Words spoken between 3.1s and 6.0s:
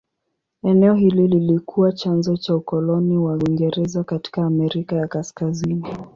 wa Uingereza katika Amerika ya Kaskazini.